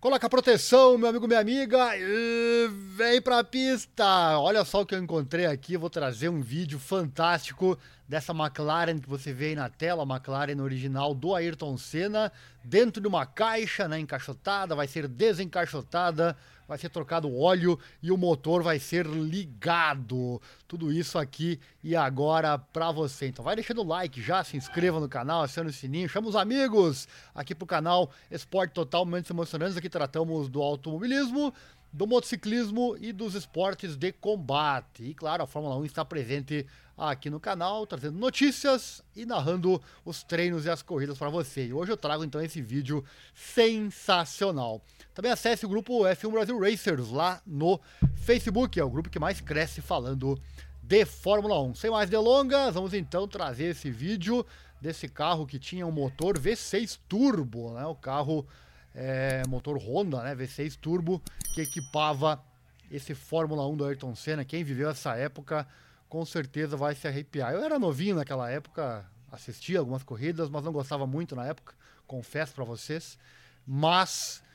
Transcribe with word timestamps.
Coloca 0.00 0.30
proteção, 0.30 0.96
meu 0.96 1.08
amigo, 1.08 1.26
minha 1.26 1.40
amiga, 1.40 1.90
e 1.96 2.68
vem 2.94 3.20
pra 3.20 3.42
pista! 3.42 4.38
Olha 4.38 4.64
só 4.64 4.82
o 4.82 4.86
que 4.86 4.94
eu 4.94 5.02
encontrei 5.02 5.44
aqui, 5.44 5.76
vou 5.76 5.90
trazer 5.90 6.28
um 6.28 6.40
vídeo 6.40 6.78
fantástico 6.78 7.76
dessa 8.06 8.32
McLaren 8.32 9.00
que 9.00 9.08
você 9.08 9.32
vê 9.32 9.46
aí 9.46 9.54
na 9.56 9.68
tela, 9.68 10.04
a 10.04 10.06
McLaren 10.06 10.62
original 10.62 11.12
do 11.12 11.34
Ayrton 11.34 11.76
Senna, 11.76 12.30
dentro 12.62 13.02
de 13.02 13.08
uma 13.08 13.26
caixa, 13.26 13.88
né, 13.88 13.98
encaixotada, 13.98 14.76
vai 14.76 14.86
ser 14.86 15.08
desencaixotada, 15.08 16.36
vai 16.68 16.76
ser 16.76 16.90
trocado 16.90 17.34
óleo 17.34 17.78
e 18.02 18.12
o 18.12 18.16
motor 18.16 18.62
vai 18.62 18.78
ser 18.78 19.06
ligado. 19.06 20.40
Tudo 20.68 20.92
isso 20.92 21.18
aqui 21.18 21.58
e 21.82 21.96
agora 21.96 22.58
para 22.58 22.92
você. 22.92 23.26
Então 23.26 23.42
vai 23.42 23.56
deixando 23.56 23.80
o 23.80 23.86
like 23.86 24.20
já, 24.20 24.44
se 24.44 24.56
inscreva 24.56 25.00
no 25.00 25.08
canal, 25.08 25.42
acione 25.42 25.70
o 25.70 25.72
sininho, 25.72 26.08
chama 26.08 26.28
os 26.28 26.36
amigos 26.36 27.08
aqui 27.34 27.54
pro 27.54 27.66
canal 27.66 28.10
Esporte 28.30 28.72
Total 28.72 29.04
Momentos 29.04 29.30
Emocionantes. 29.30 29.78
Aqui 29.78 29.88
tratamos 29.88 30.50
do 30.50 30.60
automobilismo, 30.60 31.54
do 31.90 32.06
motociclismo 32.06 32.96
e 33.00 33.12
dos 33.12 33.34
esportes 33.34 33.96
de 33.96 34.12
combate. 34.12 35.04
E 35.04 35.14
claro, 35.14 35.42
a 35.42 35.46
Fórmula 35.46 35.76
1 35.76 35.86
está 35.86 36.04
presente 36.04 36.66
aqui 36.96 37.30
no 37.30 37.38
canal, 37.38 37.86
trazendo 37.86 38.18
notícias 38.18 39.02
e 39.14 39.24
narrando 39.24 39.80
os 40.04 40.22
treinos 40.24 40.66
e 40.66 40.70
as 40.70 40.82
corridas 40.82 41.16
para 41.16 41.30
você. 41.30 41.66
E 41.66 41.72
hoje 41.72 41.92
eu 41.92 41.96
trago 41.96 42.24
então 42.24 42.40
esse 42.42 42.60
vídeo 42.60 43.04
sensacional. 43.32 44.82
Também 45.18 45.32
acesse 45.32 45.66
o 45.66 45.68
grupo 45.68 46.04
F1 46.04 46.30
Brasil 46.30 46.60
Racers 46.60 47.10
lá 47.10 47.42
no 47.44 47.80
Facebook, 48.14 48.78
é 48.78 48.84
o 48.84 48.88
grupo 48.88 49.10
que 49.10 49.18
mais 49.18 49.40
cresce 49.40 49.80
falando 49.80 50.40
de 50.80 51.04
Fórmula 51.04 51.60
1. 51.60 51.74
Sem 51.74 51.90
mais 51.90 52.08
delongas, 52.08 52.72
vamos 52.74 52.94
então 52.94 53.26
trazer 53.26 53.64
esse 53.64 53.90
vídeo 53.90 54.46
desse 54.80 55.08
carro 55.08 55.44
que 55.44 55.58
tinha 55.58 55.84
um 55.84 55.90
motor 55.90 56.38
V6 56.38 57.00
turbo, 57.08 57.74
né? 57.74 57.84
O 57.86 57.96
carro 57.96 58.46
é, 58.94 59.42
motor 59.48 59.76
Honda, 59.76 60.22
né? 60.22 60.36
V6 60.36 60.76
turbo 60.76 61.20
que 61.52 61.62
equipava 61.62 62.40
esse 62.88 63.12
Fórmula 63.12 63.66
1 63.66 63.76
do 63.76 63.86
Ayrton 63.86 64.14
Senna. 64.14 64.44
Quem 64.44 64.62
viveu 64.62 64.88
essa 64.88 65.16
época 65.16 65.66
com 66.08 66.24
certeza 66.24 66.76
vai 66.76 66.94
se 66.94 67.08
arrepiar. 67.08 67.52
Eu 67.52 67.64
era 67.64 67.76
novinho 67.76 68.14
naquela 68.14 68.48
época, 68.48 69.04
assistia 69.32 69.80
algumas 69.80 70.04
corridas, 70.04 70.48
mas 70.48 70.62
não 70.62 70.70
gostava 70.70 71.08
muito 71.08 71.34
na 71.34 71.44
época, 71.44 71.74
confesso 72.06 72.54
para 72.54 72.62
vocês. 72.62 73.18
Mas 73.66 74.46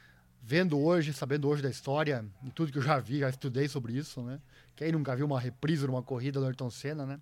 vendo 0.46 0.78
hoje, 0.78 1.14
sabendo 1.14 1.48
hoje 1.48 1.64
da 1.64 1.70
história 1.70 2.26
e 2.44 2.52
tudo 2.52 2.72
que 2.72 2.78
eu 2.78 2.84
já 2.84 3.00
vi, 3.00 3.20
já 3.20 3.30
estudei 3.30 3.68
sobre 3.70 3.94
isso, 3.94 4.22
né? 4.22 4.40
Quem 4.76 4.92
nunca 4.92 5.16
viu 5.16 5.26
uma 5.26 5.40
reprise 5.40 5.86
de 5.86 5.90
uma 5.90 6.04
corrida 6.04 6.40
do 6.40 6.46
Ayrton 6.46 6.70
Senna, 6.70 7.06
né? 7.06 7.20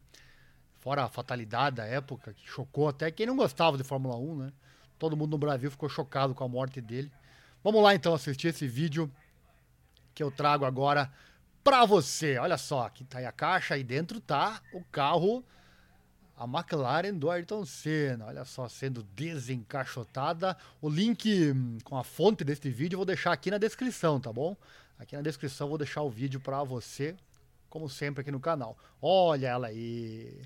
Fora 0.80 1.04
a 1.04 1.08
fatalidade 1.08 1.76
da 1.76 1.86
época, 1.86 2.34
que 2.34 2.48
chocou 2.50 2.90
até 2.90 3.12
quem 3.12 3.28
não 3.28 3.36
gostava 3.36 3.78
de 3.78 3.84
Fórmula 3.84 4.18
1, 4.18 4.36
né? 4.38 4.52
Todo 4.98 5.16
mundo 5.16 5.32
no 5.32 5.38
Brasil 5.38 5.70
ficou 5.70 5.88
chocado 5.88 6.34
com 6.34 6.44
a 6.44 6.48
morte 6.48 6.82
dele. 6.82 7.12
Vamos 7.64 7.84
lá 7.84 7.94
então 7.94 8.14
assistir 8.16 8.48
esse 8.48 8.68
vídeo 8.68 9.12
que 10.16 10.24
eu 10.24 10.32
trago 10.32 10.66
agora 10.66 11.12
para 11.64 11.86
você. 11.86 12.40
Olha 12.40 12.58
só, 12.58 12.88
aqui 12.88 13.04
tá 13.04 13.20
aí 13.20 13.26
a 13.26 13.32
caixa, 13.32 13.76
aí 13.76 13.84
dentro 13.84 14.20
tá 14.20 14.60
o 14.74 14.84
carro, 14.86 15.44
a 16.42 16.46
McLaren 16.46 17.14
do 17.14 17.30
Ayrton 17.30 17.64
Senna. 17.64 18.26
Olha 18.26 18.44
só, 18.44 18.68
sendo 18.68 19.04
desencaixotada. 19.16 20.58
O 20.82 20.90
link 20.90 21.52
hum, 21.52 21.78
com 21.84 21.96
a 21.96 22.04
fonte 22.04 22.44
deste 22.44 22.68
vídeo 22.68 22.96
eu 22.96 23.00
vou 23.00 23.06
deixar 23.06 23.32
aqui 23.32 23.52
na 23.52 23.60
descrição, 23.60 24.20
tá 24.20 24.34
bom? 24.34 24.58
Aqui 24.98 25.16
na 25.16 25.22
descrição 25.22 25.66
eu 25.68 25.70
vou 25.70 25.78
deixar 25.78 26.02
o 26.02 26.10
vídeo 26.10 26.40
para 26.40 26.64
você, 26.64 27.16
como 27.70 27.88
sempre 27.88 28.22
aqui 28.22 28.32
no 28.32 28.40
canal. 28.40 28.76
Olha 29.00 29.50
ela 29.50 29.68
aí. 29.68 30.42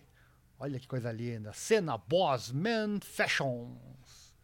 Olha 0.59 0.77
que 0.81 0.85
coisa 0.85 1.09
linda. 1.13 1.53
Senna 1.53 1.97
Boss 1.97 2.52
Man 2.52 2.99
Fashions. 2.99 4.35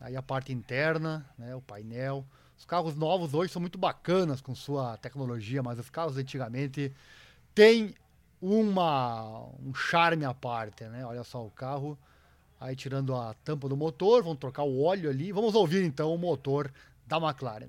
Aí 0.00 0.16
a 0.16 0.22
parte 0.22 0.50
interna, 0.50 1.28
né, 1.36 1.54
o 1.54 1.60
painel. 1.60 2.24
Os 2.56 2.64
carros 2.64 2.96
novos 2.96 3.34
hoje 3.34 3.52
são 3.52 3.60
muito 3.60 3.76
bacanas 3.76 4.40
com 4.40 4.54
sua 4.54 4.96
tecnologia, 4.96 5.62
mas 5.62 5.78
os 5.78 5.90
carros 5.90 6.16
antigamente 6.16 6.90
têm 7.54 7.94
uma, 8.40 9.46
um 9.64 9.74
charme 9.74 10.24
à 10.24 10.32
parte, 10.32 10.84
né? 10.84 11.04
Olha 11.04 11.24
só 11.24 11.44
o 11.44 11.50
carro, 11.50 11.98
aí 12.60 12.74
tirando 12.76 13.14
a 13.14 13.34
tampa 13.44 13.68
do 13.68 13.76
motor, 13.76 14.22
vamos 14.22 14.38
trocar 14.38 14.62
o 14.62 14.82
óleo 14.82 15.10
ali. 15.10 15.32
Vamos 15.32 15.54
ouvir 15.54 15.84
então 15.84 16.14
o 16.14 16.18
motor 16.18 16.70
da 17.06 17.16
McLaren. 17.18 17.68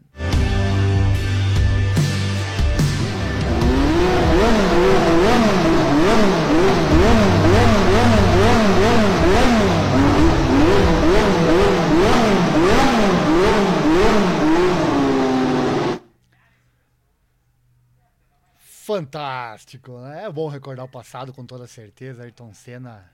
Fantástico, 18.89 19.99
né? 19.99 20.23
É 20.23 20.31
bom 20.31 20.47
recordar 20.47 20.83
o 20.83 20.89
passado 20.89 21.31
com 21.31 21.45
toda 21.45 21.67
certeza. 21.67 22.23
Ayrton 22.23 22.51
Senna. 22.55 23.07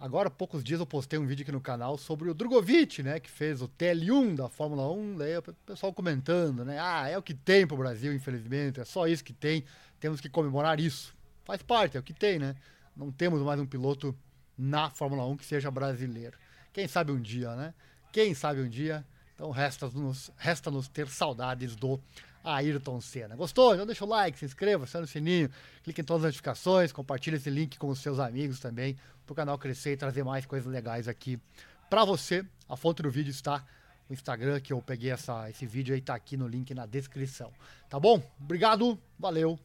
Agora, 0.00 0.26
há 0.26 0.30
poucos 0.30 0.64
dias 0.64 0.80
eu 0.80 0.86
postei 0.86 1.20
um 1.20 1.24
vídeo 1.24 1.44
aqui 1.44 1.52
no 1.52 1.60
canal 1.60 1.96
sobre 1.96 2.28
o 2.28 2.34
Drogovic, 2.34 3.00
né? 3.00 3.20
Que 3.20 3.30
fez 3.30 3.62
o 3.62 3.68
TL1 3.68 4.34
da 4.34 4.48
Fórmula 4.48 4.90
1. 4.90 5.18
Daí 5.18 5.38
o 5.38 5.42
pessoal 5.42 5.92
comentando, 5.92 6.64
né? 6.64 6.78
Ah, 6.80 7.08
é 7.08 7.16
o 7.16 7.22
que 7.22 7.32
tem 7.32 7.64
pro 7.64 7.76
Brasil, 7.76 8.12
infelizmente. 8.12 8.80
É 8.80 8.84
só 8.84 9.06
isso 9.06 9.22
que 9.22 9.32
tem. 9.32 9.62
Temos 10.00 10.20
que 10.20 10.28
comemorar 10.28 10.80
isso. 10.80 11.14
Faz 11.44 11.62
parte, 11.62 11.96
é 11.96 12.00
o 12.00 12.02
que 12.02 12.12
tem, 12.12 12.40
né? 12.40 12.56
Não 12.96 13.12
temos 13.12 13.40
mais 13.40 13.60
um 13.60 13.66
piloto 13.66 14.18
na 14.58 14.90
Fórmula 14.90 15.24
1 15.26 15.36
que 15.36 15.44
seja 15.44 15.70
brasileiro. 15.70 16.36
Quem 16.72 16.88
sabe 16.88 17.12
um 17.12 17.20
dia, 17.20 17.54
né? 17.54 17.72
Quem 18.12 18.34
sabe 18.34 18.62
um 18.62 18.68
dia. 18.68 19.06
Então 19.36 19.52
resta-nos 19.52 20.32
resta 20.36 20.72
-nos 20.72 20.88
ter 20.88 21.06
saudades 21.06 21.76
do 21.76 22.00
Ayrton 22.44 23.00
Senna. 23.00 23.36
Gostou? 23.36 23.74
Então 23.74 23.86
deixa 23.86 24.04
o 24.04 24.08
like, 24.08 24.38
se 24.38 24.44
inscreva, 24.44 24.84
aciona 24.84 25.04
o 25.04 25.08
sininho, 25.08 25.50
clique 25.82 26.00
em 26.00 26.04
todas 26.04 26.24
as 26.24 26.28
notificações, 26.28 26.92
compartilhe 26.92 27.36
esse 27.36 27.50
link 27.50 27.78
com 27.78 27.88
os 27.88 28.00
seus 28.00 28.18
amigos 28.18 28.60
também, 28.60 28.96
para 29.24 29.32
o 29.32 29.34
canal 29.36 29.58
crescer 29.58 29.92
e 29.92 29.96
trazer 29.96 30.24
mais 30.24 30.46
coisas 30.46 30.70
legais 30.70 31.08
aqui 31.08 31.40
para 31.88 32.04
você. 32.04 32.44
A 32.68 32.76
fonte 32.76 33.02
do 33.02 33.10
vídeo 33.10 33.30
está 33.30 33.64
no 34.08 34.14
Instagram, 34.14 34.60
que 34.60 34.72
eu 34.72 34.80
peguei 34.82 35.10
essa, 35.10 35.48
esse 35.50 35.66
vídeo 35.66 35.94
aí, 35.94 36.00
tá 36.00 36.14
aqui 36.14 36.36
no 36.36 36.48
link 36.48 36.74
na 36.74 36.86
descrição. 36.86 37.52
Tá 37.88 38.00
bom? 38.00 38.22
Obrigado, 38.40 38.98
valeu 39.18 39.58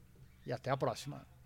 e 0.45 0.53
até 0.53 0.69
a 0.69 0.77
próxima. 0.77 1.36